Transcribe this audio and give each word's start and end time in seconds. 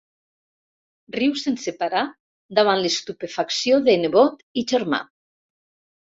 Riu 1.15 1.35
sense 1.41 1.73
parar, 1.81 2.01
davant 2.61 2.81
l'estupefacció 2.85 3.79
de 3.91 3.97
nebot 4.07 4.43
i 4.63 4.67
germà. 4.75 5.03